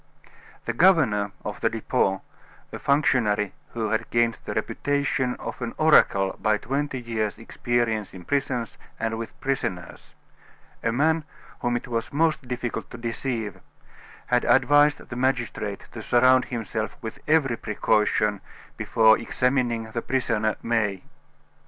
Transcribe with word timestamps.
XI 0.01 0.31
The 0.65 0.73
governor 0.73 1.31
of 1.45 1.61
the 1.61 1.69
Depot, 1.69 2.23
a 2.71 2.79
functionary 2.79 3.53
who 3.73 3.89
had 3.89 4.09
gained 4.09 4.39
the 4.45 4.55
reputation 4.55 5.35
of 5.35 5.61
an 5.61 5.75
oracle 5.77 6.35
by 6.41 6.57
twenty 6.57 6.99
years' 6.99 7.37
experience 7.37 8.11
in 8.11 8.25
prisons 8.25 8.79
and 8.99 9.19
with 9.19 9.39
prisoners 9.39 10.15
a 10.81 10.91
man 10.91 11.23
whom 11.59 11.75
it 11.77 11.87
was 11.87 12.11
most 12.11 12.47
difficult 12.47 12.89
to 12.89 12.97
deceive 12.97 13.59
had 14.25 14.43
advised 14.43 14.97
the 15.07 15.15
magistrate 15.15 15.85
to 15.91 16.01
surround 16.01 16.45
himself 16.45 16.97
with 17.03 17.19
every 17.27 17.55
precaution 17.55 18.41
before 18.77 19.19
examining 19.19 19.91
the 19.91 20.01
prisoner, 20.01 20.55
May. 20.63 21.03